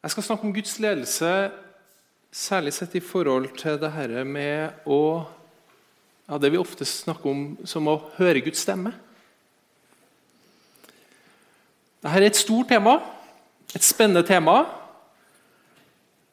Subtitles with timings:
[0.00, 1.30] Jeg skal snakke om Guds ledelse,
[2.32, 5.26] særlig sett i forhold til det dette med å
[6.24, 8.94] ja, Det vi ofte snakker om som å høre Guds stemme.
[12.00, 12.94] Dette er et stort tema,
[13.74, 14.62] et spennende tema,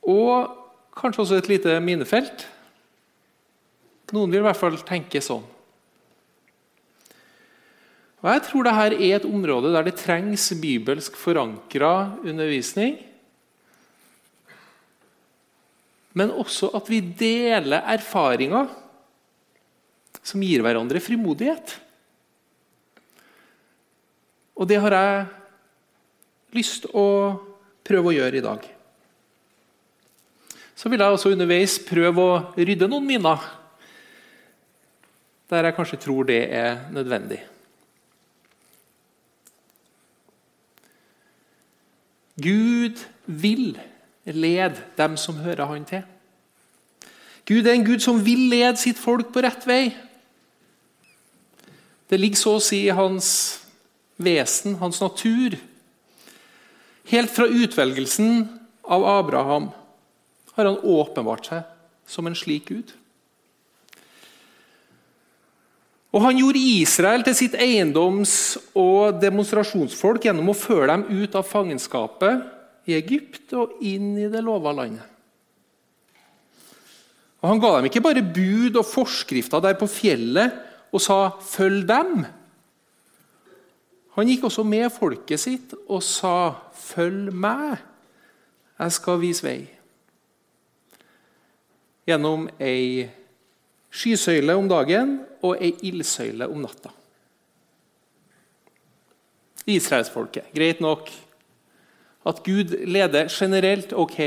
[0.05, 0.53] og
[0.95, 2.45] kanskje også et lite minefelt.
[4.13, 5.43] Noen vil i hvert fall tenke sånn.
[8.21, 12.95] Og Jeg tror dette er et område der det trengs bibelsk forankra undervisning
[16.17, 18.71] men også at vi deler erfaringer
[20.25, 21.75] som gir hverandre frimodighet.
[24.57, 25.27] Og det har jeg
[26.57, 27.09] lyst til å
[27.85, 28.65] prøve å gjøre i dag.
[30.77, 33.45] Så vil jeg også underveis prøve å rydde noen minner
[35.47, 37.39] der jeg kanskje tror det er nødvendig.
[42.37, 43.77] Gud vil
[44.35, 46.03] lede dem som hører han til.
[47.47, 49.95] Gud er en Gud som vil lede sitt folk på rett vei.
[52.07, 53.29] Det ligger så å si i hans
[54.19, 55.55] vesen, hans natur.
[57.07, 58.47] Helt fra utvelgelsen
[58.83, 59.69] av Abraham
[60.57, 61.63] har han åpenbart seg
[62.07, 62.91] som en slik Gud.
[66.15, 71.45] Og Han gjorde Israel til sitt eiendoms- og demonstrasjonsfolk gjennom å føre dem ut av
[71.45, 72.56] fangenskapet
[72.87, 75.03] i Egypt og inn i det lova landet.
[77.41, 80.55] Og Han ga dem ikke bare bud og forskrifter der på fjellet
[80.91, 82.25] og sa 'følg dem'.
[84.15, 87.77] Han gikk også med folket sitt og sa 'følg meg,
[88.79, 89.67] jeg skal vise vei'.
[92.07, 93.09] Gjennom ei
[93.91, 96.89] skysøyle om dagen og ei ildsøyle om natta.
[99.67, 101.26] Israelsfolket, greit nok.
[102.27, 104.19] At Gud leder generelt, ok.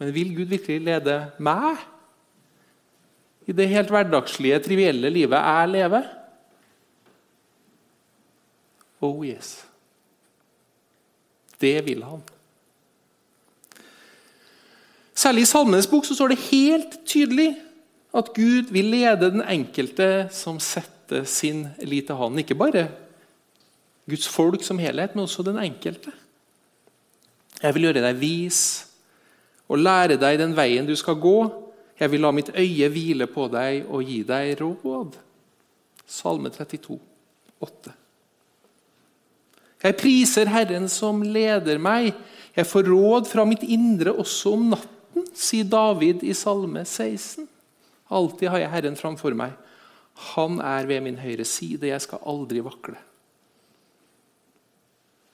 [0.00, 1.82] Men vil Gud virkelig lede meg
[3.50, 6.08] i det helt hverdagslige, trivielle livet jeg lever?
[9.00, 9.58] Oh yes.
[11.60, 12.22] Det vil han.
[15.20, 17.50] Særlig i Salmenes bok så står det helt tydelig
[18.16, 22.38] at Gud vil lede den enkelte som setter sin lit til Han.
[22.40, 22.88] Ikke bare
[24.08, 26.12] Guds folk som helhet, men også den enkelte.
[27.60, 28.60] Jeg vil gjøre deg vis
[29.70, 31.38] og lære deg den veien du skal gå.
[32.00, 35.18] Jeg vil la mitt øye hvile på deg og gi deg råd.
[36.10, 36.96] Salme 32,
[37.60, 37.92] 8.
[39.80, 42.14] Jeg priser Herren som leder meg.
[42.56, 47.46] Jeg får råd fra mitt indre også om natten, sier David i Salme 16.
[48.10, 49.54] Alltid har jeg Herren framfor meg.
[50.34, 51.92] Han er ved min høyre side.
[51.92, 52.98] Jeg skal aldri vakle.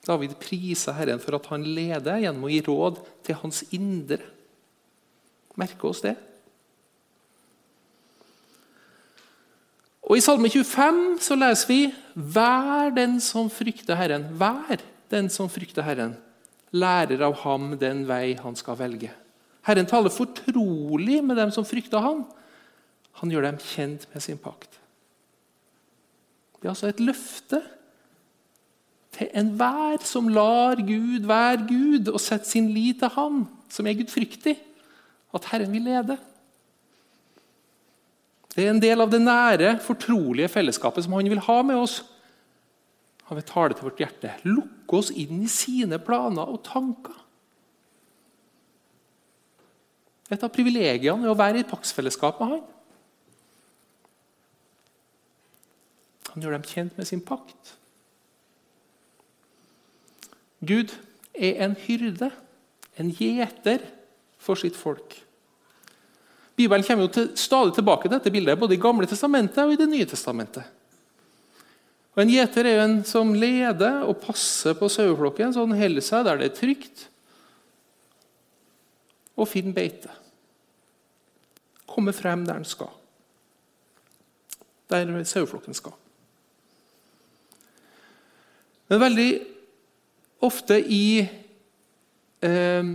[0.06, 4.21] David priser Herren for at han leder gjennom å gi råd til hans indre.
[5.59, 6.15] Merke oss det.
[10.06, 11.81] Og I Salme 25 så leser vi
[12.15, 14.28] Vær den som frykter Herren.
[14.39, 14.78] Vær
[15.11, 16.15] den som frykter Herren.
[16.77, 19.11] Lærer av ham den vei han skal velge.
[19.66, 22.22] Herren taler fortrolig med dem som frykter ham.
[23.19, 24.78] Han gjør dem kjent med sin pakt.
[26.61, 27.61] Det er altså et løfte
[29.16, 33.97] til enhver som lar Gud være Gud og setter sin lit til Han, som er
[33.99, 34.56] gudfryktig,
[35.34, 36.19] at Herren vil lede.
[38.56, 42.00] Det er en del av det nære, fortrolige fellesskapet som Han vil ha med oss.
[43.28, 47.16] Han vil tale til vårt hjerte, lukke oss inn i sine planer og tanker.
[50.31, 52.65] Et av privilegiene er å være i et paktsfellesskap med Han.
[56.33, 57.77] Han gjør dem kjent med sin pakt.
[60.65, 60.94] Gud
[61.34, 62.31] er en hyrde,
[62.97, 63.84] en gjeter,
[64.39, 65.17] for sitt folk.
[66.56, 69.81] Bibelen kommer jo til, stadig tilbake til dette bildet både i Gamle testamentet og i
[69.81, 70.65] Det nye testamentet.
[72.16, 76.05] Og En gjeter er jo en som leder og passer på saueflokken så den holder
[76.05, 77.09] seg der det er trygt,
[79.36, 80.09] og finner beite.
[81.84, 82.89] Kommer frem der den skal.
[84.89, 85.92] Der saueflokken skal.
[88.89, 89.30] Men veldig
[90.44, 91.27] ofte i
[92.42, 92.94] eh,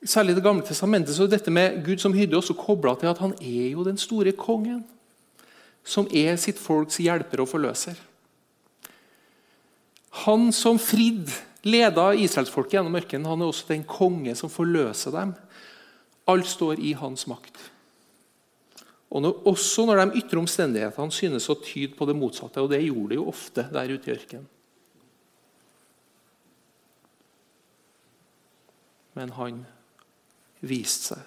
[0.00, 3.18] Særlig Det gamle testamentet så er dette med Gud som hyrde også kobla til at
[3.20, 4.78] han er jo den store kongen.
[5.84, 7.98] Som er sitt folks hjelper og forløser.
[10.24, 11.28] Han som fridd,
[11.68, 15.34] leda israelsfolket gjennom ørkenen, han er også den konge som forløser dem.
[16.32, 17.60] Alt står i hans makt.
[19.10, 22.62] Og når, Også når de ytre omstendighetene synes å tyde på det motsatte.
[22.62, 24.48] Og det gjorde de jo ofte der ute i ørkenen.
[29.16, 29.64] Men han
[30.60, 31.26] viste seg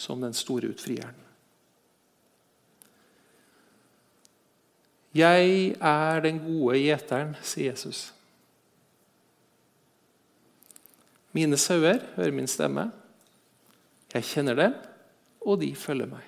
[0.00, 1.16] som den store utfrieren.
[5.12, 8.12] Jeg er den gode gjeteren, sier Jesus.
[11.34, 12.88] Mine sauer hører min stemme.
[14.14, 14.76] Jeg kjenner dem,
[15.42, 16.24] og de følger meg.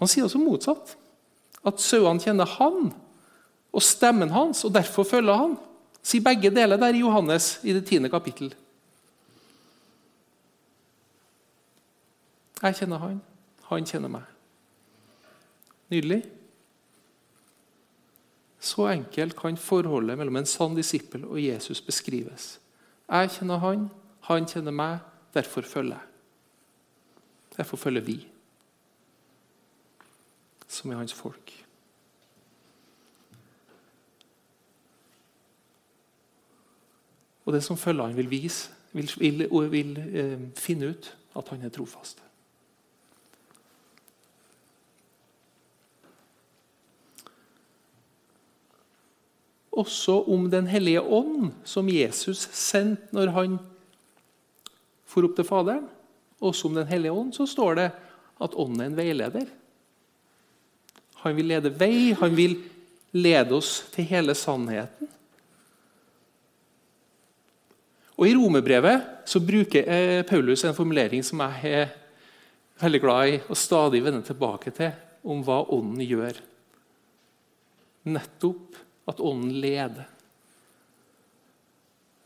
[0.00, 0.96] Han sier også motsatt.
[1.64, 2.90] At sauene kjenner han
[3.74, 5.54] og stemmen hans, og derfor følger han.
[6.04, 8.52] Sier begge deler der i Johannes i det tiende kapittel.
[12.62, 13.18] Jeg kjenner han,
[13.68, 14.28] han kjenner meg.
[15.92, 16.22] Nydelig.
[18.64, 22.54] Så enkelt kan forholdet mellom en sann disippel og Jesus beskrives.
[23.08, 23.88] Jeg kjenner han,
[24.28, 25.02] han kjenner meg,
[25.34, 26.10] derfor følger jeg.
[27.56, 28.16] Derfor følger vi,
[30.68, 31.63] som er hans folk.
[37.44, 41.64] Og det som følger han vil vise, vil, vil, vil eh, finne ut at han
[41.66, 42.22] er trofast.
[49.74, 53.58] Også om Den hellige ånd, som Jesus sendte når han
[55.10, 55.88] for opp til Faderen.
[56.40, 57.88] Også om Den hellige ånd så står det
[58.42, 59.50] at ånden er en veileder.
[61.24, 62.58] Han vil lede vei, han vil
[63.14, 65.10] lede oss til hele sannheten.
[68.14, 71.94] Og I romerbrevet så bruker eh, Paulus en formulering som jeg er
[72.82, 74.92] veldig glad i og stadig vender tilbake til,
[75.24, 76.38] om hva Ånden gjør.
[78.06, 78.78] Nettopp
[79.10, 80.10] at Ånden leder.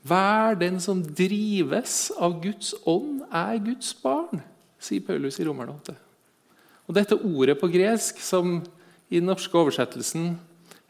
[0.08, 4.42] Hver den som drives av Guds ånd, er Guds barn,
[4.80, 5.94] sier Paulus i Romerne 8.
[6.88, 8.60] Og Dette ordet på gresk, som
[9.08, 10.36] i den norske oversettelsen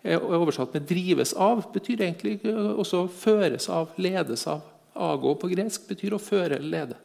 [0.06, 4.77] er oversatt med 'drives av', betyr egentlig også 'føres av', 'ledes av'.
[4.98, 6.96] Ago på gresk betyr å føre eller lede.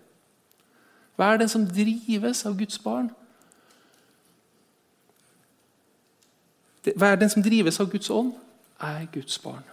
[1.17, 3.11] Hva er det som drives av Guds barn.
[6.83, 8.33] Hver den som drives av Guds ånd,
[8.81, 9.63] er Guds barn.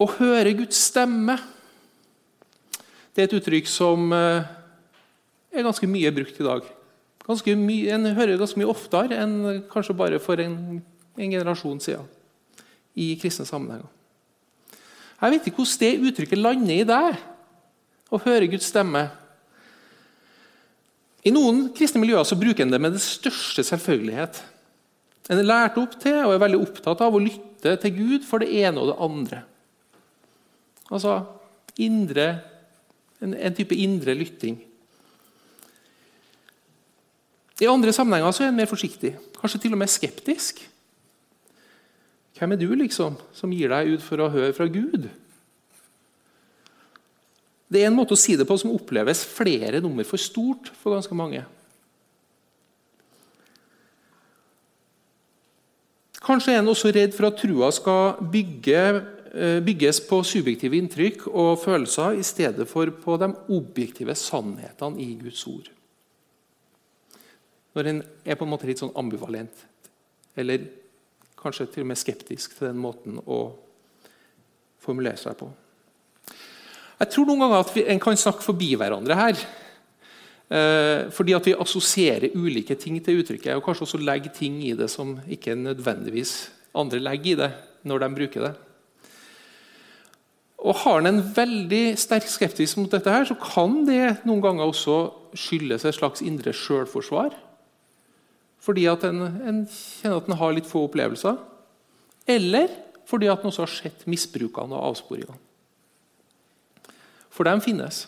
[0.00, 1.36] Å høre Guds stemme
[3.16, 4.48] det er et uttrykk som eh,
[5.56, 6.66] er ganske mye brukt i dag.
[7.56, 10.82] Mye, en hører ganske mye oftere enn kanskje bare for en,
[11.16, 12.08] en generasjon siden
[12.96, 13.88] i kristne sammenhenger.
[15.20, 17.22] Jeg vet ikke hvordan det uttrykket lander i deg,
[18.12, 19.06] å høre Guds stemme.
[21.26, 24.38] I noen kristne miljøer så bruker en det med det største selvfølgelighet.
[25.26, 28.44] En er lært opp til og er veldig opptatt av å lytte til Gud for
[28.44, 29.40] det ene og det andre.
[30.86, 31.18] Altså
[31.82, 32.28] indre,
[33.18, 34.60] en, en type indre lytting.
[37.60, 40.60] I andre sammenhenger så er en mer forsiktig, kanskje til og med skeptisk.
[42.36, 45.08] Hvem er du liksom, som gir deg ut for å høre fra Gud?
[47.66, 50.94] Det er en måte å si det på som oppleves flere nummer for stort for
[50.94, 51.42] ganske mange.
[56.26, 58.82] Kanskje er en også redd for at trua skal bygge,
[59.32, 65.14] eh, bygges på subjektive inntrykk og følelser i stedet for på de objektive sannhetene i
[65.20, 65.70] Guds ord.
[67.74, 69.54] Når en er på en måte litt sånn ambivalent,
[70.36, 70.66] eller
[71.40, 73.40] kanskje til og med skeptisk til den måten å
[74.82, 75.50] formulere seg på.
[76.96, 79.40] Jeg tror noen ganger at vi, en kan snakke forbi hverandre her.
[80.46, 84.76] Eh, fordi at vi assosierer ulike ting til uttrykket, og kanskje også legger ting i
[84.78, 87.50] det som ikke nødvendigvis andre legger i det
[87.86, 88.54] når de bruker det.
[90.66, 94.64] Og Har en en veldig sterk skeptisk mot dette, her, så kan det noen ganger
[94.64, 97.34] også skyldes et slags indre selvforsvar.
[98.66, 101.38] Fordi at en, en kjenner at en har litt få opplevelser.
[102.26, 102.72] Eller
[103.06, 105.38] fordi at en også har sett misbrukene og avsporingene.
[107.30, 108.06] For de finnes.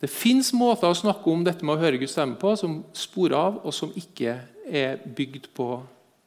[0.00, 3.36] Det fins måter å snakke om dette med å høre Guds stemme på som sporer
[3.36, 4.36] av, og som ikke
[4.70, 5.68] er bygd på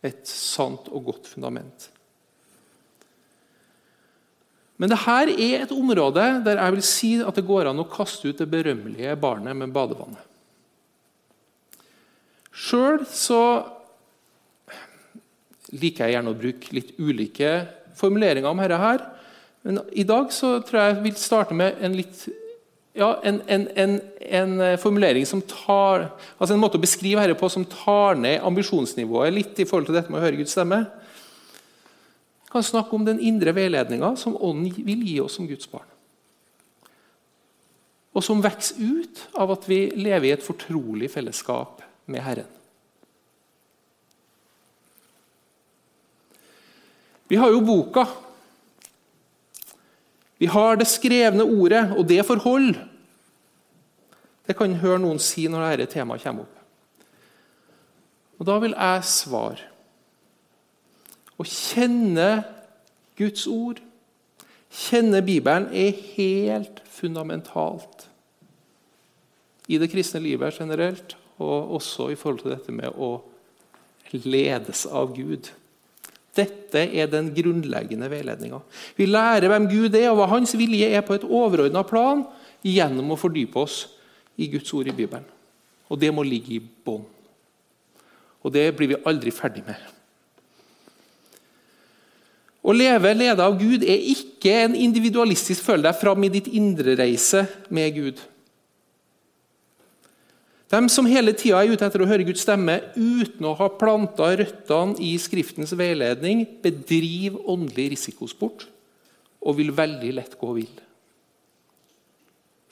[0.04, 1.88] et sant og godt fundament.
[4.82, 8.28] Men dette er et område der jeg vil si at det går an å kaste
[8.28, 10.33] ut det berømmelige barnet med badevannet.
[12.64, 13.42] Sjøl så
[15.74, 17.52] liker jeg gjerne å bruke litt ulike
[17.98, 18.80] formuleringer om dette.
[18.80, 19.04] Her,
[19.66, 22.24] men i dag så tror jeg jeg vil starte med en litt
[22.94, 27.66] ja, en, en, en, formulering som tar, altså en måte å beskrive dette på som
[27.66, 30.84] tar ned ambisjonsnivået litt i forhold til dette med å høre Guds stemme.
[32.46, 35.90] Jeg kan snakke om den indre veiledninga som Ånden vil gi oss som Guds barn.
[38.14, 42.50] Og som vokser ut av at vi lever i et fortrolig fellesskap med Herren.
[47.28, 48.06] Vi har jo boka.
[50.38, 52.76] Vi har det skrevne ordet, og det forhold.
[54.44, 56.60] Det kan høre noen si når dette temaet kommer opp.
[58.40, 59.70] Og Da vil jeg svare.
[61.40, 62.44] Å kjenne
[63.18, 63.80] Guds ord,
[64.70, 68.08] kjenne Bibelen, er helt fundamentalt
[69.72, 73.18] i det kristne livet generelt og også i forhold til dette med å
[74.14, 75.50] ledes av Gud.
[76.34, 78.60] Dette er den grunnleggende veiledninga.
[78.98, 82.24] Vi lærer hvem Gud er, og hva hans vilje er på et overordna plan,
[82.66, 83.84] gjennom å fordype oss
[84.40, 85.26] i Guds ord i Bibelen.
[85.92, 87.04] Og det må ligge i bånn.
[88.44, 89.78] Og det blir vi aldri ferdig med.
[92.64, 97.44] Å leve ledet av Gud er ikke en individualistisk følg deg fram i ditt indre-reise
[97.76, 98.22] med Gud.
[100.74, 104.32] De som hele tida er ute etter å høre Guds stemme uten å ha planta
[104.40, 108.66] røttene i Skriftens veiledning, bedriver åndelig risikosport
[109.44, 110.74] og vil veldig lett gå vill.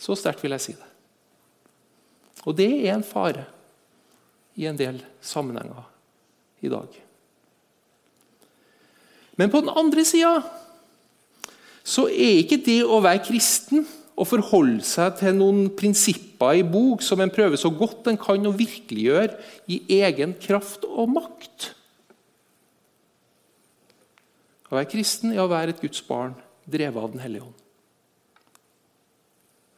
[0.02, 0.90] Så sterkt vil jeg si det.
[2.50, 3.46] Og det er en fare
[4.58, 5.86] i en del sammenhenger
[6.66, 6.90] i dag.
[9.38, 10.40] Men på den andre sida
[11.86, 13.86] så er ikke det å være kristen
[14.20, 18.48] å forholde seg til noen prinsipper i bok som en prøver så godt en kan
[18.48, 19.38] å virkeliggjøre
[19.72, 21.72] i egen kraft og makt.
[24.72, 26.36] Å være kristen er å være et Guds barn,
[26.70, 27.58] drevet av Den hellige ånd.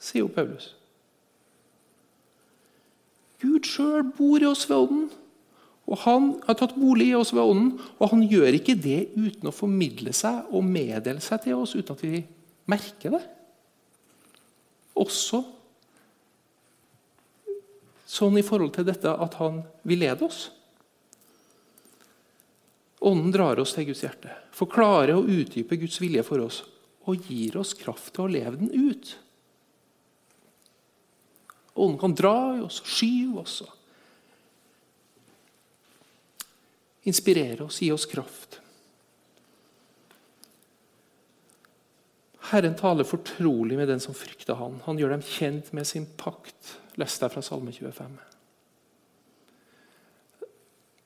[0.03, 0.73] Sier jo Paulus.
[3.41, 5.07] Gud sjøl bor i oss ved ånden.
[5.83, 9.49] Og Han har tatt bolig i oss ved ånden, og han gjør ikke det uten
[9.49, 12.21] å formidle seg og meddele seg til oss uten at vi
[12.71, 13.23] merker det
[14.99, 15.41] også
[18.13, 20.45] sånn i forhold til dette at han vil lede oss.
[23.03, 26.61] Ånden drar oss til Guds hjerte, forklarer og utdyper Guds vilje for oss
[27.03, 29.15] og gir oss kraft til å leve den ut.
[31.73, 33.57] Ånden kan dra i oss, skyve oss,
[37.03, 38.61] inspirere oss, gi oss kraft.
[42.53, 44.77] Herren taler fortrolig med den som frykter han.
[44.85, 46.75] Han gjør dem kjent med sin pakt.
[47.01, 48.13] Les deg fra Salme 25.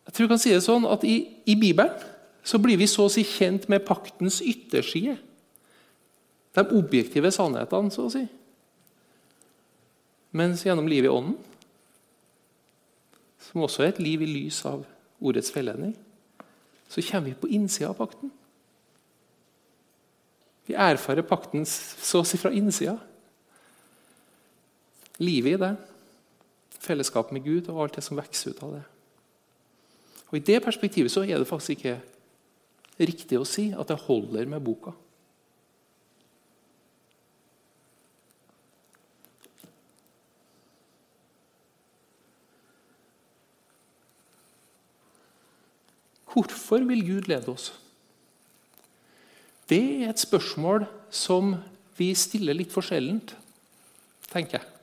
[0.07, 1.95] Jeg tror jeg kan si det sånn at i, i Bibelen
[2.47, 5.17] så blir vi så å si kjent med paktens ytterside.
[6.55, 8.23] De objektive sannhetene, så å si.
[10.37, 11.35] Mens gjennom livet i Ånden,
[13.47, 14.83] som også er et liv i lys av
[15.23, 15.93] ordets veiledning,
[16.87, 18.31] så kommer vi på innsida av pakten.
[20.67, 22.97] Vi erfarer pakten så å si fra innsida.
[25.23, 25.71] Livet i det,
[26.83, 28.83] fellesskap med Gud og alt det som vokser ut av det.
[30.27, 31.97] Og I det perspektivet så er det faktisk ikke
[32.99, 34.91] riktig å si at det holder med boka.
[46.37, 47.71] Hvorfor vil Gud lede oss?
[49.67, 51.55] Det er et spørsmål som
[51.97, 53.33] vi stiller litt for sjeldent,
[54.31, 54.73] tenker jeg.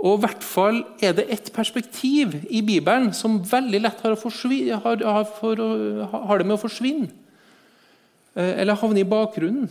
[0.00, 5.02] Og i hvert fall er det et perspektiv i Bibelen som veldig lett har, har,
[5.04, 5.64] har,
[6.14, 7.10] har det med å forsvinne.
[8.32, 9.68] Eh, eller havne i bakgrunnen.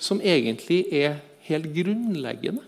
[0.00, 2.64] Som egentlig er helt grunnleggende.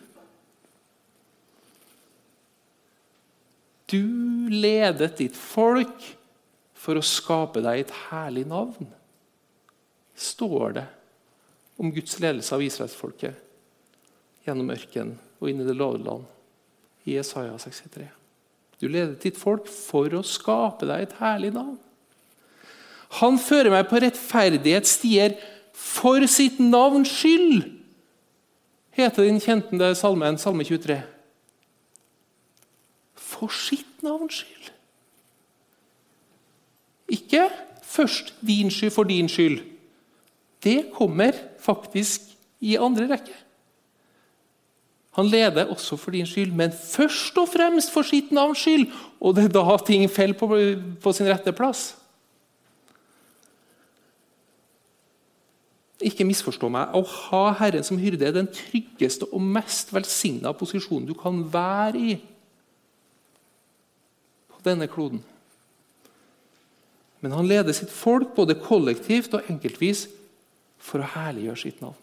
[3.89, 6.05] Du ledet ditt folk
[6.77, 8.89] for å skape deg et herlig navn
[10.19, 10.87] står det
[11.81, 13.39] om Guds ledelse av israelsfolket
[14.47, 18.07] gjennom ørkenen og inn i det lovede land i Isaiah 63.
[18.79, 21.79] Du leder ditt folk for å skape deg et herlig navn.
[23.21, 25.37] Han fører meg på rettferdighetsstier
[25.77, 27.67] for sitt navns skyld,
[28.97, 31.01] heter den kjente salmen, salme 23.
[33.17, 34.71] For sitt navns skyld.
[37.13, 37.49] Ikke
[37.85, 39.61] først din skyld for din skyld
[40.63, 42.31] det kommer faktisk
[42.63, 43.35] i andre rekke.
[45.13, 48.87] Han leder også for din skyld, men først og fremst for sitt navns skyld.
[49.21, 50.49] Og det er da ting faller på,
[51.03, 51.91] på sin rette plass.
[56.03, 56.97] Ikke misforstå meg.
[56.97, 62.01] Å ha Herren som hyrde er den tryggeste og mest velsigna posisjonen du kan være
[62.01, 62.17] i
[64.49, 65.21] på denne kloden.
[67.23, 70.09] Men han leder sitt folk både kollektivt og enkeltvis
[70.83, 71.99] for å herliggjøre sitt navn.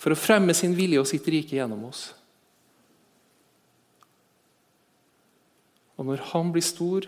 [0.00, 2.06] For å fremme sin vilje og sitt rike gjennom oss.
[6.00, 7.04] Og når han blir stor,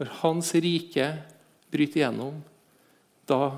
[0.00, 1.06] når hans rike
[1.72, 2.42] bryter igjennom,
[3.30, 3.56] da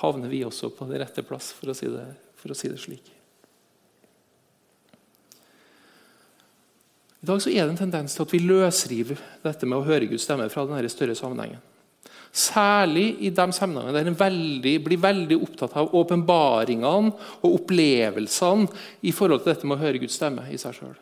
[0.00, 2.08] havner vi også på den rette plass, for å si det,
[2.42, 3.12] å si det slik.
[7.22, 10.26] I dag er det en tendens til at vi løsriver dette med å høre Guds
[10.26, 11.62] stemme fra denne større sammenhengen.
[12.36, 18.68] Særlig i de sammenhengene der en blir veldig opptatt av åpenbaringene og opplevelsene
[19.08, 20.96] i forhold til dette med å høre Guds stemme i seg sjøl.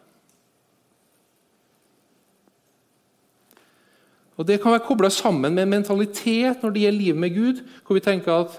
[4.47, 7.99] Det kan være kobla sammen med en mentalitet når det gjelder livet med Gud, hvor
[7.99, 8.57] vi tenker at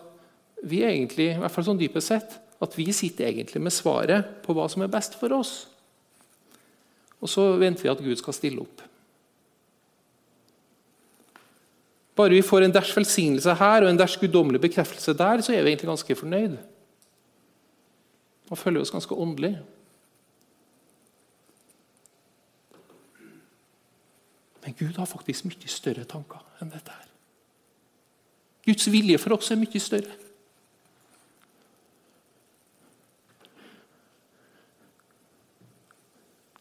[0.63, 4.55] vi egentlig, i hvert fall sånn dypest sett, at vi sitter egentlig med svaret på
[4.55, 5.65] hva som er best for oss.
[7.19, 8.83] Og så venter vi at Gud skal stille opp.
[12.15, 15.63] Bare vi får en ders velsignelse her og en ders guddommelig bekreftelse der, så er
[15.63, 16.57] vi egentlig ganske fornøyd.
[18.49, 19.57] Og føler oss ganske åndelig.
[24.65, 26.91] Men Gud har faktisk mye større tanker enn dette.
[26.91, 27.09] her.
[28.65, 30.15] Guds vilje for oss er mye større.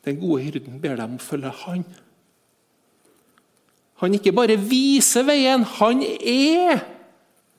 [0.05, 1.87] Den gode hyrden ber dem om å følge Han.
[4.05, 6.83] Han ikke bare viser veien, han er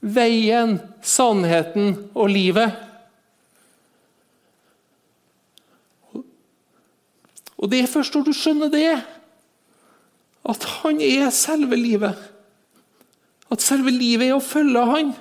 [0.05, 2.75] veien, sannheten og livet.
[7.55, 8.91] Og det er først når du skjønner det,
[10.45, 12.13] at han er selve livet.
[13.49, 15.11] At selve livet er å følge han,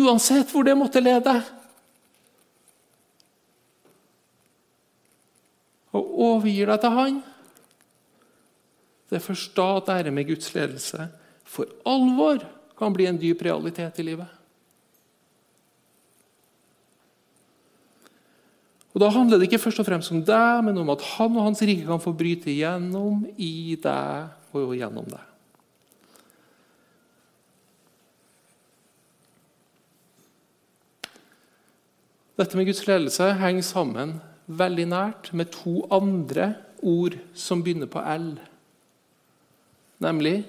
[0.00, 1.34] uansett hvor det måtte lede.
[5.92, 7.24] Og overgir deg til han.
[9.06, 11.08] Det er først da at dette med Guds ledelse
[11.46, 12.42] for alvor
[12.76, 14.32] kan bli en dyp realitet i livet.
[18.96, 21.50] Og Da handler det ikke først og fremst om deg, men om at han og
[21.50, 25.24] hans rike kan få bryte igjennom i deg og gjennom deg.
[32.40, 34.16] Dette med Guds ledelse henger sammen
[34.46, 38.34] veldig nært med to andre ord som begynner på L
[40.02, 40.44] nemlig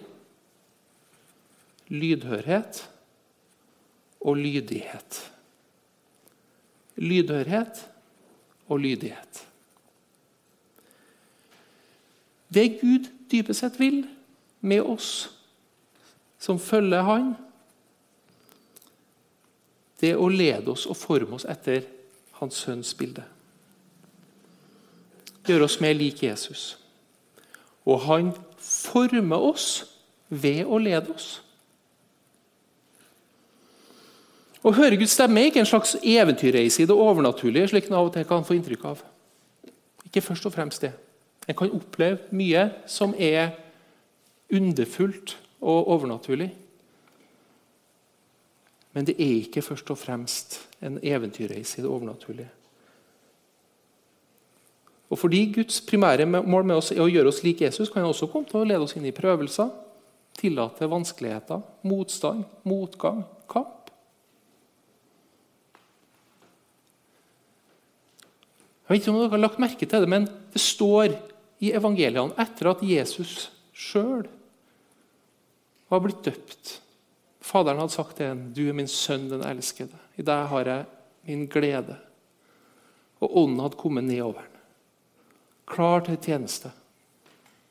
[1.88, 2.90] lydhørhet
[4.22, 5.20] og lydighet.
[6.96, 7.90] Lydhørhet
[8.68, 9.48] og lydighet.
[12.54, 14.06] Det Gud dypest sett vil
[14.62, 15.30] med oss
[16.40, 17.34] som følger Han,
[20.02, 21.86] det er å lede oss og forme oss etter
[22.38, 23.24] Hans sønns bilde.
[25.48, 26.76] Gjøre oss mer lik Jesus.
[27.88, 28.34] Og han
[28.78, 29.86] forme oss
[30.30, 31.38] ved å lede oss.
[34.68, 38.10] Å høre Guds stemme er ikke en slags eventyrreise i det overnaturlige, slik en av
[38.10, 39.04] og til kan få inntrykk av.
[40.08, 40.92] Ikke først og fremst det.
[41.48, 43.54] En kan oppleve mye som er
[44.52, 46.50] underfullt og overnaturlig.
[48.98, 52.50] Men det er ikke først og fremst en eventyrreise i det overnaturlige.
[55.10, 58.12] Og Fordi Guds primære mål med oss er å gjøre oss lik Jesus, kan han
[58.12, 59.70] også komme til å lede oss inn i prøvelser,
[60.38, 63.88] tillate vanskeligheter, motstand, motgang, kamp.
[68.88, 71.15] Jeg vet ikke om dere har lagt merke til det, men det står
[71.63, 74.28] i evangeliene etter at Jesus sjøl
[75.88, 76.76] var blitt døpt.
[77.48, 79.96] Faderen hadde sagt til ham, 'Du er min sønn, den elskede.
[80.20, 80.86] I deg har jeg
[81.24, 81.98] min glede.'
[83.22, 84.57] Og ånden hadde kommet nedover ham
[85.67, 86.71] klar til tjeneste.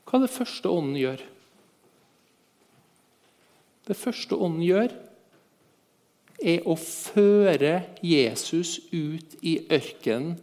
[0.06, 1.24] Hva er det første ånden gjør?
[3.86, 4.94] Det første ånden gjør,
[6.36, 10.36] er å føre Jesus ut i ørkenen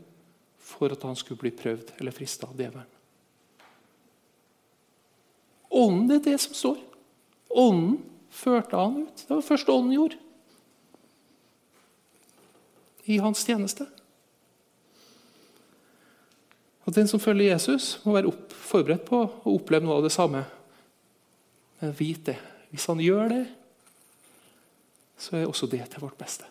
[0.64, 2.90] for at han skulle bli prøvd eller frista av djevelen.
[5.74, 6.82] Ånden, er det som står.
[7.50, 7.98] Ånden
[8.34, 9.22] førte han ut.
[9.22, 10.20] Det var det første ånden gjorde.
[13.10, 13.88] I hans tjeneste.
[16.84, 20.12] Og Den som følger Jesus, må være opp, forberedt på å oppleve noe av det
[20.12, 20.44] samme.
[21.80, 22.38] Men vit det.
[22.74, 23.44] Hvis han gjør det,
[25.20, 26.50] så er også det til vårt beste.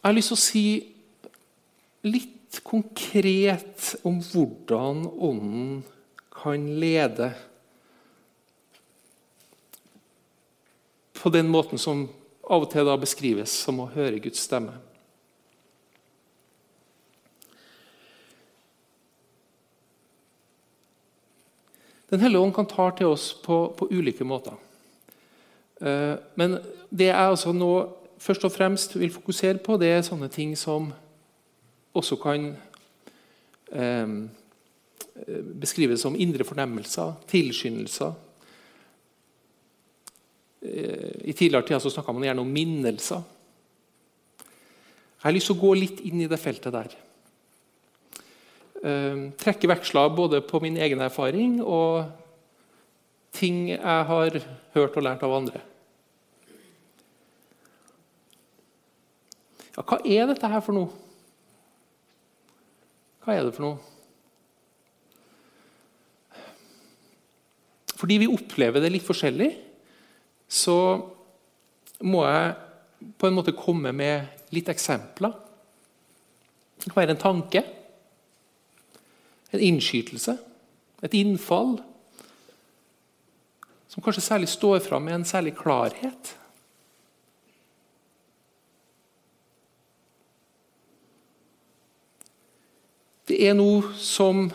[0.00, 0.64] Jeg har lyst til å si
[2.08, 5.82] litt konkret om hvordan Ånden
[6.32, 7.28] kan lede
[11.20, 12.06] på den måten som
[12.50, 14.72] av og til da beskrives som å høre Guds stemme.
[22.10, 24.56] Den hellige ånd kan ta til oss på, på ulike måter.
[25.78, 26.58] Eh, men
[26.90, 27.70] det jeg altså nå
[28.20, 30.90] først og fremst vil fokusere på, det er sånne ting som
[31.94, 32.48] også kan
[33.70, 34.16] eh,
[35.62, 38.18] beskrives som indre fornemmelser, tilskyndelser.
[40.60, 43.22] Eh, I tidligere tider snakka man gjerne om minnelser.
[45.20, 46.96] Jeg har lyst til å gå litt inn i det feltet der.
[48.80, 52.08] Eh, trekke veksler både på min egen erfaring og
[53.36, 54.40] ting jeg har
[54.74, 55.60] hørt og lært av andre.
[59.76, 60.90] Ja, hva er dette her for noe?
[63.24, 63.78] Hva er det for noe?
[68.00, 69.50] Fordi vi opplever det litt forskjellig,
[70.50, 70.76] så
[72.02, 75.36] må jeg på en måte komme med litt eksempler.
[76.80, 77.62] Det kan være en tanke,
[79.54, 80.34] en innskytelse,
[81.06, 81.78] et innfall,
[83.90, 86.34] som kanskje særlig står fram med en særlig klarhet.
[93.30, 94.48] Det er noe som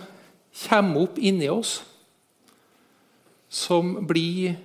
[0.65, 1.77] kommer opp inni oss,
[3.47, 4.57] som blir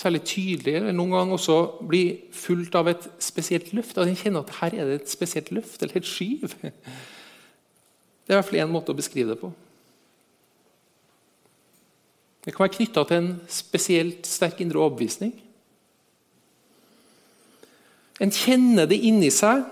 [0.00, 1.56] særlig tydelig, eller noen ganger også
[1.88, 3.98] blir fulgt av et spesielt løft.
[3.98, 6.48] At en kjenner at her er det et spesielt løft eller et skyv.
[6.60, 9.50] Det er i hvert fall én måte å beskrive det på.
[12.44, 15.34] Det kan være knytta til en spesielt sterk indre overbevisning.
[18.20, 19.66] En kjenner det inni seg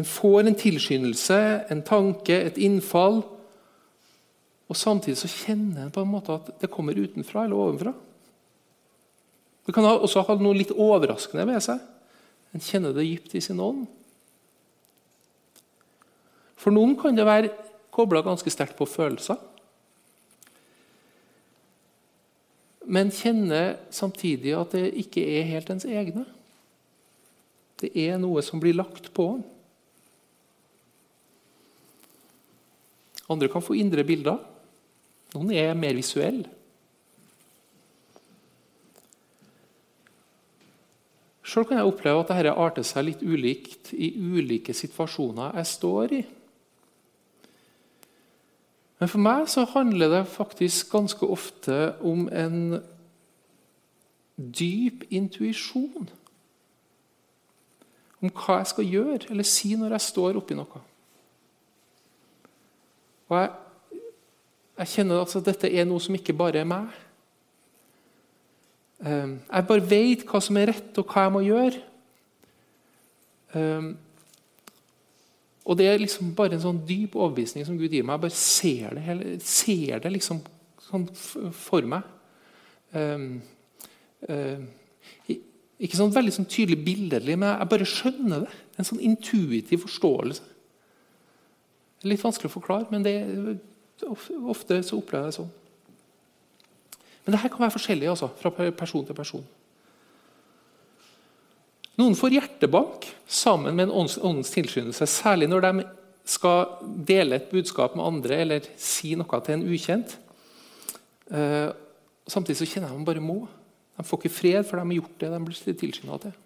[0.00, 1.36] En får en tilskyndelse,
[1.70, 3.18] en tanke, et innfall.
[4.70, 7.92] Og Samtidig så kjenner en på en måte at det kommer utenfra eller ovenfra.
[9.66, 11.82] Det kan også ha noe litt overraskende ved seg.
[12.54, 13.84] En kjenner det dypt i sin ånd.
[16.60, 17.52] For noen kan det være
[17.94, 19.38] kobla ganske sterkt på følelser.
[22.90, 26.24] Men kjenner samtidig at det ikke er helt ens egne.
[27.80, 29.32] Det er noe som blir lagt på.
[33.30, 34.40] Andre kan få indre bilder.
[35.34, 36.48] Noen er mer visuelle.
[41.50, 46.14] Sjøl kan jeg oppleve at dette arter seg litt ulikt i ulike situasjoner jeg står
[46.14, 46.20] i.
[49.00, 52.78] Men for meg så handler det faktisk ganske ofte om en
[54.36, 56.10] dyp intuisjon.
[58.20, 60.84] Om hva jeg skal gjøre eller si når jeg står oppi noe.
[63.30, 63.50] Og jeg,
[64.80, 66.88] jeg kjenner at dette er noe som ikke bare er meg.
[69.04, 71.82] Ehm, jeg bare vet hva som er rett, og hva jeg må gjøre.
[73.56, 73.90] Ehm,
[75.64, 78.16] og Det er liksom bare en sånn dyp overbevisning som Gud gir meg.
[78.16, 80.40] Jeg bare ser det, hele, ser det liksom
[80.82, 81.04] sånn
[81.54, 82.02] for meg.
[82.90, 83.38] Uh,
[85.78, 88.56] ikke sånn veldig sånn tydelig billedlig, men jeg bare skjønner det.
[88.80, 90.42] En sånn intuitiv forståelse.
[92.10, 93.14] Litt vanskelig å forklare, men det,
[94.08, 95.50] ofte så opplever jeg det sånn.
[97.24, 99.44] Men det her kan være forskjellig altså, fra person til person.
[102.00, 105.86] Noen får hjertebank sammen med en åndens tilskyndelse, særlig når de
[106.30, 110.14] skal dele et budskap med andre eller si noe til en ukjent.
[111.30, 111.70] Eh,
[112.30, 113.42] samtidig så kjenner de bare må.
[113.98, 116.38] De får ikke fred, for de har gjort det de blir tilskynda til.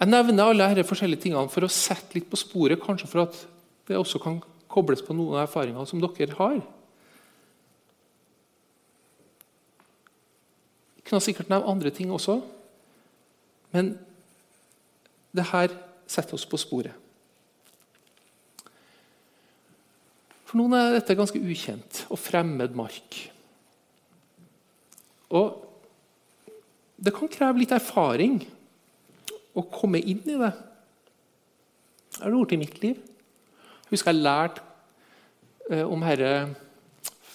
[0.00, 3.40] Jeg nevner alle disse forskjellige tingene for å sette litt på sporet, kanskje for at
[3.90, 4.38] det også kan
[4.70, 6.60] kobles på noen av erfaringene som dere har.
[11.00, 12.38] Jeg kunne sikkert nevnt andre ting også,
[13.74, 13.96] men
[15.34, 15.74] det her
[16.10, 16.94] setter oss på sporet.
[20.46, 23.18] For noen er dette ganske ukjent og fremmed mark.
[25.30, 25.60] Og
[26.98, 28.40] det kan kreve litt erfaring
[29.54, 30.50] å komme inn i det.
[32.10, 32.98] Det har det gjort i mitt liv.
[33.90, 34.62] Husker jeg lærte
[35.70, 36.34] eh, om dette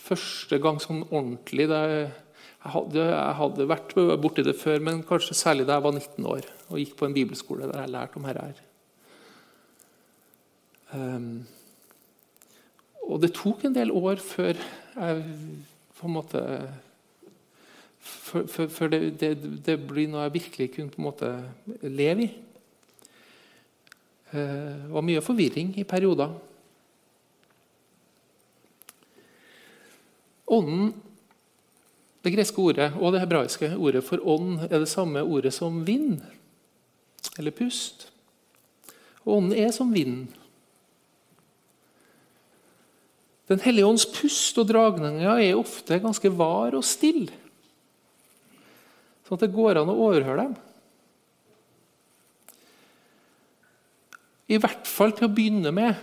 [0.06, 1.68] første gang sånn ordentlig.
[1.68, 2.12] Jeg
[2.74, 6.48] hadde, jeg hadde, vært borti det før, men kanskje særlig da jeg var 19 år
[6.70, 8.66] og gikk på en bibelskole der jeg lærte om dette.
[10.96, 11.46] Um,
[13.06, 15.24] og det tok en del år før jeg
[15.96, 16.42] på en måte
[18.06, 19.32] før, det, det,
[19.66, 21.32] det, blir noe jeg virkelig kunne på en måte
[21.82, 22.30] leve i.
[24.36, 26.34] Eh, det var mye forvirring i perioder.
[30.46, 30.92] Ånden,
[32.26, 36.20] det greske ordet og det hebraiske ordet for ånd er det samme ordet som vind,
[37.38, 38.10] eller pust.
[39.26, 40.28] Ånden er som vind.
[43.50, 47.34] Den hellige ånds pust og dragninger er ofte ganske var og stille.
[49.26, 50.56] Sånn at det går an å overhøre dem.
[54.46, 55.96] I hvert fall til å begynne med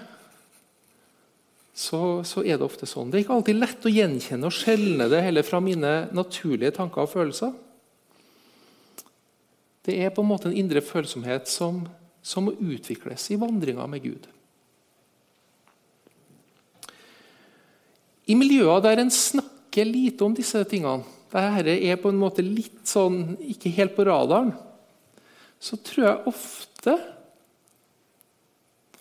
[1.72, 3.08] så, så, er det ofte sånn.
[3.08, 7.06] Det er ikke alltid lett å gjenkjenne og skjelne det heller fra mine naturlige tanker
[7.06, 7.54] og følelser.
[9.82, 11.80] Det er på en måte en indre følsomhet som,
[12.22, 14.28] som må utvikles i vandringa med Gud.
[18.30, 22.44] I miljøer der en snakker lite om disse tingene, der dette er på en måte
[22.44, 24.52] litt sånn ikke helt på radaren,
[25.62, 26.98] så tror jeg ofte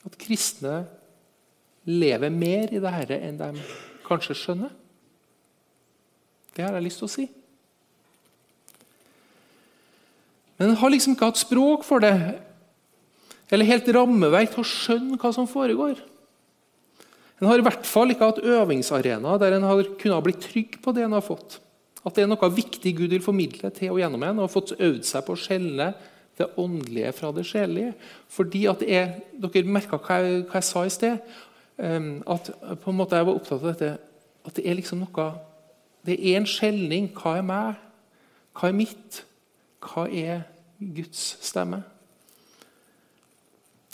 [0.07, 0.83] at kristne
[1.89, 3.65] lever mer i dette enn de
[4.05, 4.71] kanskje skjønner.
[6.51, 7.27] Det har jeg lyst til å si.
[10.59, 12.13] Men en har liksom ikke hatt språk for det,
[13.51, 15.97] eller helt rammeverk til å skjønne hva som foregår.
[17.41, 20.93] En har i hvert fall ikke hatt øvingsarena der en har kunnet bli trygg på
[20.93, 21.57] det en har fått.
[22.05, 25.05] At det er noe viktig Gud vil formidle til og gjennom en, og fått øvd
[25.07, 25.91] seg på å skjelne
[26.37, 27.93] det åndelige fra det sjelelige.
[28.27, 31.17] Fordi at det er, Dere merka hva, hva, jeg sa i sted?
[31.77, 33.97] Um, at på en måte jeg var opptatt av dette,
[34.45, 35.31] at det er liksom noe
[36.05, 37.11] Det er en skjelning.
[37.13, 37.81] Hva er meg?
[38.57, 39.23] Hva er mitt?
[39.81, 40.43] Hva er
[40.79, 41.83] Guds stemme?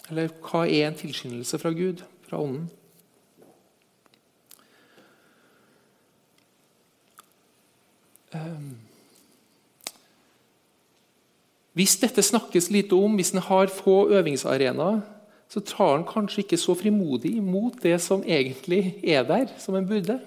[0.10, 2.70] Eller hva er en tilskyndelse fra Gud, fra Ånden?
[8.34, 8.87] Um,
[11.78, 15.04] hvis dette snakkes lite om, hvis en har få øvingsarenaer,
[15.48, 19.88] så tar en kanskje ikke så frimodig imot det som egentlig er der, som en
[19.88, 20.18] burde.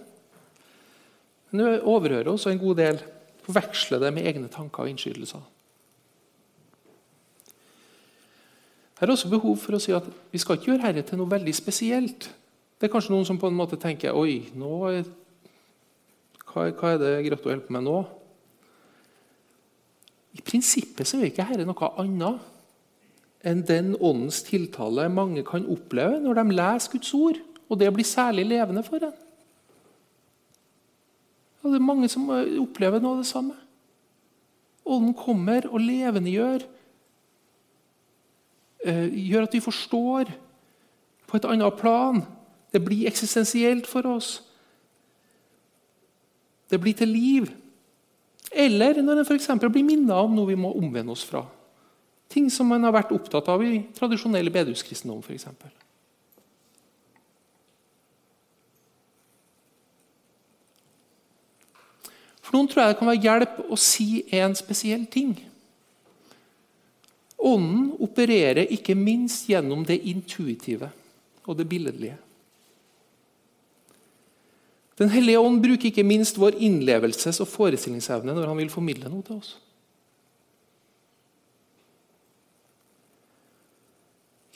[1.52, 3.00] En overhører også en god del,
[3.44, 5.42] forveksler det med egne tanker og innskytelser.
[9.00, 11.30] Her er også behov for å si at Vi skal ikke gjøre dette til noe
[11.30, 12.28] veldig spesielt.
[12.78, 14.72] Det er kanskje noen som på en måte tenker Oi, nå,
[16.46, 17.98] hva, hva er det Grotto holder på med nå?
[20.40, 22.48] I prinsippet så er ikke dette noe annet
[23.44, 28.08] enn den åndens tiltale mange kan oppleve når de leser Guds ord, og det blir
[28.08, 29.16] særlig levende for en.
[31.60, 33.56] Og det er mange som opplever noe av det samme.
[34.88, 36.64] Ånden kommer og levendegjør.
[38.88, 40.32] Eh, gjør at vi forstår
[41.28, 42.22] på et annet plan.
[42.72, 44.38] Det blir eksistensielt for oss.
[46.70, 47.50] Det blir til liv.
[48.50, 49.48] Eller når en f.eks.
[49.70, 51.44] blir minnet om noe vi må omvende oss fra.
[52.30, 55.46] Ting som man har vært opptatt av i tradisjonell bedehuskristendom f.eks.
[62.50, 65.36] For noen tror jeg det kan være hjelp å si en spesiell ting.
[67.40, 70.90] Ånden opererer ikke minst gjennom det intuitive
[71.46, 72.18] og det billedlige.
[75.00, 79.24] Den hellige ånd bruker ikke minst vår innlevelses- og forestillingsevne når han vil formidle noe
[79.24, 79.54] til oss.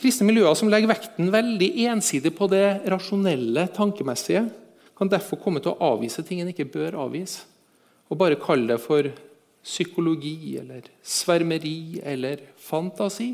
[0.05, 4.45] Kristne miljøer som legger vekten veldig ensidig på det rasjonelle, tankemessige,
[4.95, 7.47] kan derfor komme til å avvise ting en ikke bør avvise,
[8.13, 9.09] og bare kalle det for
[9.65, 13.31] psykologi eller svermeri eller fantasi.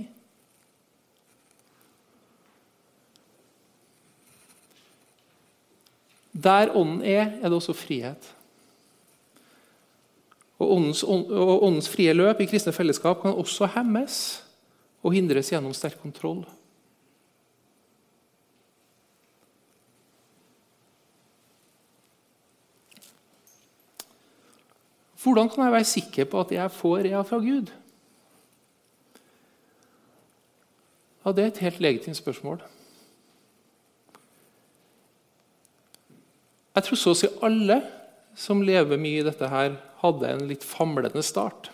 [6.42, 8.36] Der Ånden er, er det også frihet.
[10.58, 14.44] Og åndens, og åndens, frie løp i kristne fellesskap kan også hemmes
[15.02, 16.44] og hindres gjennom sterk kontroll.
[25.22, 27.72] Hvordan kan jeg være sikker på at jeg får rea fra Gud?
[31.24, 32.62] Ja, Det er et helt legitimt spørsmål.
[36.80, 37.82] Jeg tror så å si alle
[38.40, 41.68] som lever mye i dette, her, hadde en litt famlende start.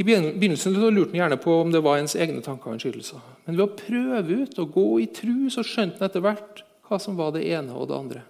[0.00, 3.20] I begynnelsen lurte han gjerne på om det var ens egne tanker og innskytelser.
[3.44, 6.96] Men ved å prøve ut og gå i tru, så skjønte han etter hvert hva
[7.02, 8.22] som var det ene og det andre.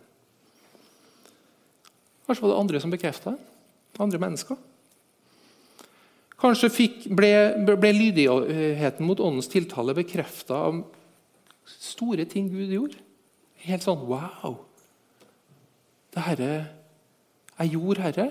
[2.26, 3.46] Kanskje var det andre som bekrefta det?
[4.02, 4.58] Andre mennesker?
[6.40, 7.30] Kanskje fikk, ble,
[7.68, 10.80] ble, lydigheten mot åndens tiltale bekrefta av
[11.68, 13.02] store ting Gud gjorde.
[13.66, 14.62] Helt sånn Wow!
[16.10, 16.52] Det herre
[17.60, 18.26] Jeg gjorde herre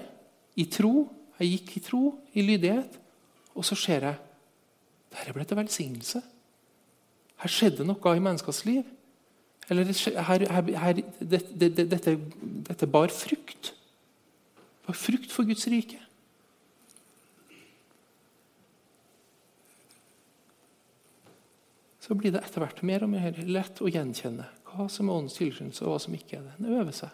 [0.57, 1.05] i tro.
[1.37, 2.01] Jeg gikk i tro,
[2.33, 2.97] i lydighet.
[3.53, 4.25] Og så ser jeg
[5.09, 6.19] Dette ble til velsignelse.
[7.39, 8.83] Her skjedde noe i menneskers liv.
[9.69, 12.13] Eller her, her, her, dette, dette,
[12.67, 13.71] dette bar frukt.
[13.71, 16.01] Det var frukt for Guds rike.
[22.09, 25.35] Så blir det etter hvert mer og mer lett å gjenkjenne hva som er åndens
[25.37, 26.53] tilskyndelse, og hva som ikke er det.
[26.57, 27.11] En øver seg.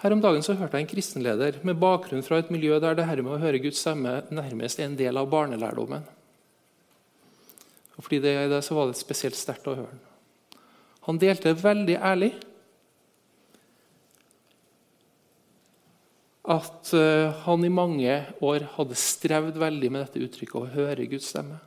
[0.00, 3.08] Her om dagen så hørte jeg en kristenleder med bakgrunn fra et miljø der det
[3.10, 6.06] her med å høre Guds stemme nærmest er en del av barnelærdommen.
[7.98, 9.98] Og fordi det er det, så var det spesielt sterkt å høre.
[11.10, 12.30] Han delte veldig ærlig
[16.50, 18.14] at eh, han i mange
[18.46, 21.58] år hadde strevd veldig med dette uttrykket å høre Guds stemme.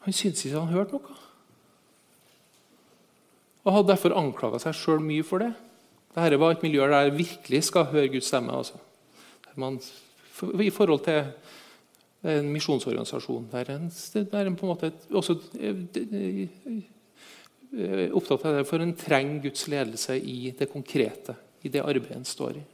[0.00, 1.18] Han syntes ikke han hørte noe
[3.60, 5.50] og hadde derfor anklaga seg sjøl mye for det.
[6.16, 8.56] Dette var et miljø der jeg virkelig skal høre Guds stemme.
[8.56, 8.80] Altså.
[10.56, 11.28] I forhold til
[12.22, 13.86] en misjonsorganisasjon der en,
[14.20, 16.48] er en på en måte også eh,
[18.12, 22.28] opptatt av det, for en trenger Guds ledelse i det konkrete, i det arbeidet en
[22.28, 22.64] står i.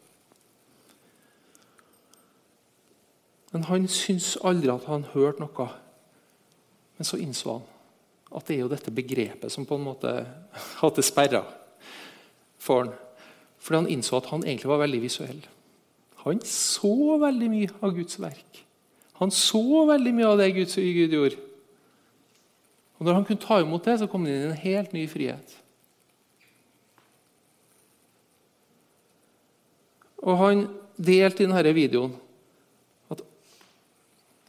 [3.55, 5.69] Men han syntes aldri at han hørte noe.
[6.99, 7.73] Men så innså han
[8.37, 10.11] at det er jo dette begrepet som på en måte
[10.83, 11.45] hadde sperra
[12.59, 12.95] for han.
[13.63, 15.41] Fordi han innså at han egentlig var veldig visuell.
[16.23, 18.66] Han så veldig mye av Guds verk.
[19.21, 21.39] Han så veldig mye av det Gud, Gud gjorde.
[22.99, 25.07] Og Når han kunne ta imot det, så kom han inn i en helt ny
[25.09, 25.57] frihet.
[30.25, 32.17] Og Han delte i denne videoen
[33.13, 33.21] at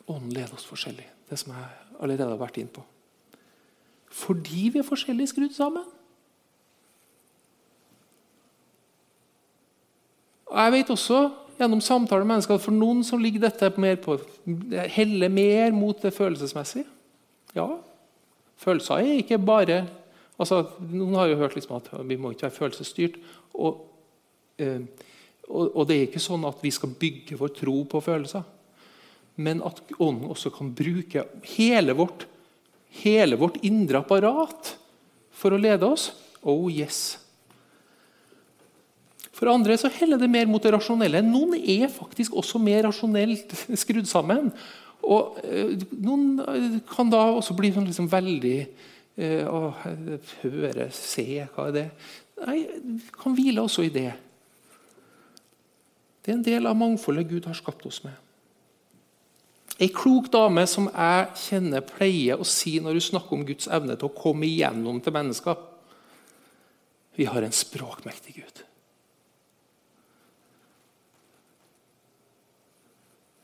[0.08, 1.06] ånden leder oss forskjellig.
[1.28, 1.68] Det som jeg
[2.00, 2.84] allerede har vært inn på.
[4.08, 5.84] Fordi vi er forskjellig skrudd sammen.
[10.48, 11.20] Og Jeg vet også
[11.58, 14.18] gjennom samtaler med mennesker at for noen så ligger dette mer på,
[14.94, 16.86] heller mer mot det følelsesmessige.
[17.56, 17.68] Ja,
[18.62, 19.82] følelser er ikke bare
[20.38, 23.18] altså, Noen har jo hørt liksom at vi må ikke være følelsesstyrt.
[23.58, 23.84] Og,
[24.62, 24.82] eh,
[25.48, 28.46] og, og, det er ikke sånn at vi skal bygge vår tro på følelser.
[29.42, 31.24] Men at Ånden også kan bruke
[31.58, 32.28] hele vårt
[33.04, 34.74] hele vårt indre apparat
[35.32, 36.12] for å lede oss?
[36.42, 37.18] Oh yes.
[39.38, 41.22] For andre så heller det mer mot det rasjonelle.
[41.26, 44.50] Noen er faktisk også mer rasjonelt skrudd sammen.
[45.06, 49.70] Og eh, Noen eh, kan da også bli sånn liksom veldig eh, å,
[50.42, 51.90] Høre, se, hva er det?
[52.48, 52.62] Nei,
[53.18, 54.10] kan hvile også i det.
[56.22, 58.18] Det er en del av mangfoldet Gud har skapt oss med.
[59.78, 63.94] Ei klok dame som jeg kjenner, pleier å si når hun snakker om Guds evne
[63.94, 65.66] til å komme igjennom til mennesker
[67.18, 68.67] Vi har en språkmektig Gud.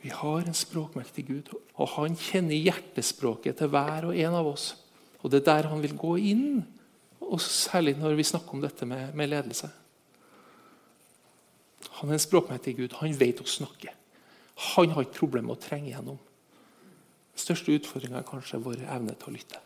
[0.04, 4.74] Vi har en språkmektig Gud, og han kjenner hjertespråket til hver og en av oss.
[5.24, 6.66] Og Det er der han vil gå inn,
[7.24, 9.70] og særlig når vi snakker om dette med, med ledelse.
[12.00, 12.98] Han er en språkmektig Gud.
[13.00, 13.94] Han vet å snakke.
[14.76, 16.20] Han har ikke problemer med å trenge gjennom.
[17.34, 19.62] Den største utfordringa er kanskje vår evne til å lytte.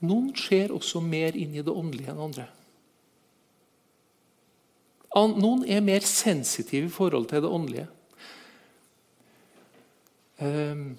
[0.00, 2.46] Noen ser også mer inn i det åndelige enn andre.
[5.10, 7.86] Noen er mer sensitive i forhold til det åndelige.
[10.40, 10.92] Um,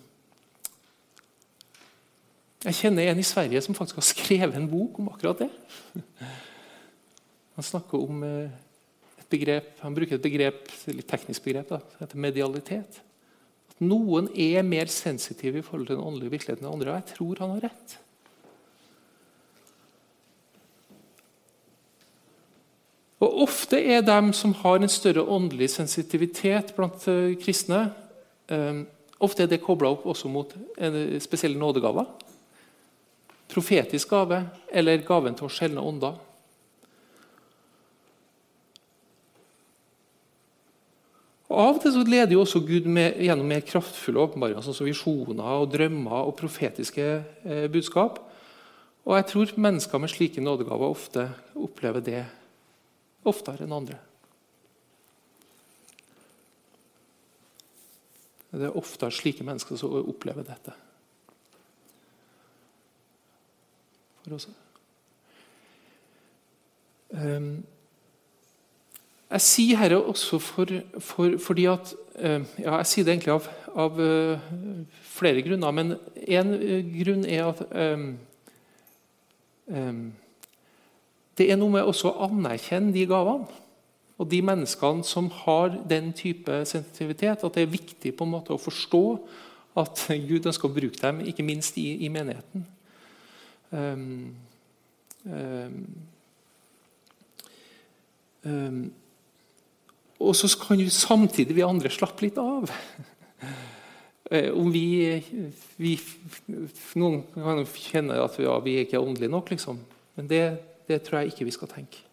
[2.62, 5.50] jeg kjenner en i Sverige som faktisk har skrevet en bok om akkurat det.
[7.58, 8.52] Han snakker om eh,
[9.18, 13.02] et begrep, han bruker et begrep, et litt teknisk begrep da, som heter medialitet.
[13.72, 16.94] At Noen er mer sensitive i forhold til den åndelige virkeligheten enn andre.
[16.94, 17.98] Og jeg tror han har rett.
[23.22, 27.92] Og Ofte er de som har en større åndelig sensitivitet blant eh, kristne,
[28.50, 28.84] eh,
[29.22, 30.56] ofte er det kobla opp også mot
[31.22, 32.08] spesielle nådegaver
[33.52, 36.20] profetisk gave eller gaven til å skjelne ånder.
[41.52, 44.78] Og Av og til så leder jo også Gud med, gjennom mer kraftfulle åpenbaringer, sånn
[44.78, 47.08] som visjoner og drømmer og profetiske
[47.44, 48.22] eh, budskap.
[49.04, 51.26] Og jeg tror mennesker med slike nådegaver ofte
[51.60, 52.22] opplever det
[53.28, 54.00] oftere enn andre.
[58.52, 60.74] Det er oftere slike mennesker som opplever dette.
[64.24, 64.48] for oss.
[67.12, 67.64] Um,
[69.32, 73.48] jeg sier dette også for, for, fordi at uh, ja, Jeg sier det egentlig av,
[73.76, 74.40] av uh,
[75.04, 75.96] flere grunner, men
[76.28, 78.06] én uh, grunn er at um,
[79.68, 80.06] um,
[81.42, 83.50] det er noe med å anerkjenne de gavene.
[84.22, 88.54] Og de menneskene som har den type sensitivitet, at det er viktig på en måte
[88.54, 89.06] å forstå
[89.82, 92.68] at Gud ønsker å bruke dem, ikke minst i, i menigheten.
[93.72, 94.36] Um,
[95.26, 95.78] um,
[98.44, 98.82] um,
[100.22, 102.70] og så kan jo samtidig vi andre slappe litt av.
[104.32, 105.20] Eh, om vi,
[105.76, 105.90] vi,
[106.96, 109.82] Noen kan kjenne at ja, vi er ikke åndelige nok, liksom.
[110.16, 110.40] Men det,
[110.92, 112.04] det, tror jeg ikke vi skal tenke.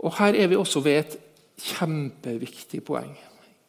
[0.00, 1.18] Og Her er vi også ved et
[1.60, 3.12] kjempeviktig poeng.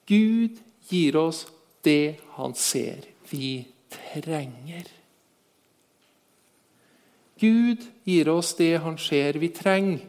[0.07, 1.45] Gud gir oss
[1.83, 4.87] det han ser vi trenger.
[7.41, 10.07] Gud gir oss det han ser vi trenger.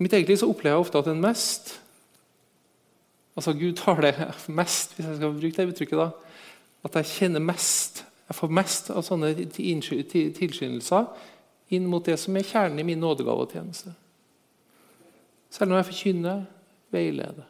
[0.00, 1.74] I mitt eget liv så opplever jeg ofte at den mest
[3.36, 4.14] Altså Gud tar det
[4.58, 5.98] mest, hvis jeg skal bruke det uttrykket.
[5.98, 6.08] da,
[6.84, 11.06] At jeg kjenner mest Jeg får mest av sånne tilskyndelser
[11.74, 13.90] inn mot det som er kjernen i min nådegavetjeneste.
[15.50, 16.44] Selv om jeg forkynner,
[16.94, 17.48] veileder.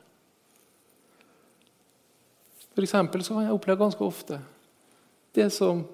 [2.72, 4.40] For eksempel så kan jeg oppleve ganske ofte
[5.36, 5.84] det som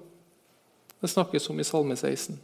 [1.01, 2.39] det snakkes om i Salme 16.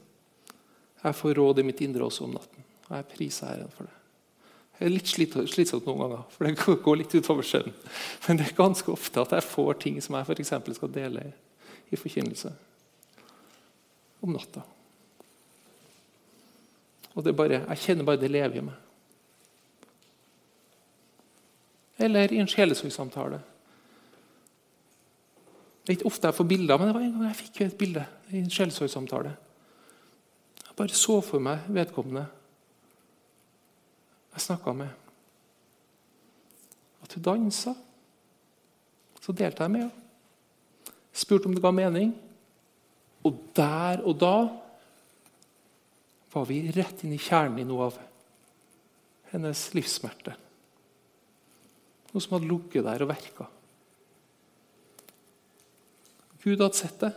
[1.04, 4.03] Jeg får råd i mitt indre også om natten, og jeg priser Herren for det.
[4.78, 5.10] Det er litt
[5.54, 7.74] slitsomt noen ganger, for det går litt utover skjønn.
[8.26, 11.28] Men det er ganske ofte at jeg får ting som jeg for skal dele
[11.94, 12.52] i forkynnelse
[14.24, 14.64] om natta.
[17.14, 18.76] Og det er bare, Jeg kjenner bare det lever i meg.
[22.00, 23.40] Eller i en sjelesorgsamtale.
[25.84, 27.78] Det er ikke ofte jeg får bilder, men det var en gang jeg fikk et
[27.78, 29.36] bilde i en sjelesorgsamtale.
[30.64, 32.26] Jeg bare så for meg vedkommende
[34.34, 34.90] jeg snakka med.
[37.04, 37.74] At hun dansa.
[39.22, 40.00] Så delte jeg med henne.
[41.14, 42.14] Spurte om det ga mening.
[43.24, 44.36] Og der og da
[46.34, 48.00] var vi rett inn i kjernen i noe av
[49.32, 50.34] hennes livssmerte.
[52.10, 53.48] Noe som hadde ligget der og verka.
[56.44, 57.14] Gud hadde sett det.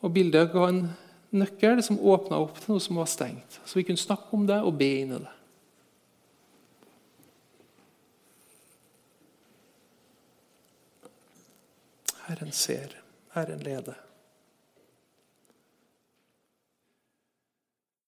[0.00, 0.84] Og bildet ga en
[1.30, 3.60] nøkkel som åpna opp til noe som var stengt.
[3.64, 5.36] Så vi kunne snakke om det og be inn i det.
[12.30, 12.94] Herren ser,
[13.34, 14.09] Herren leder.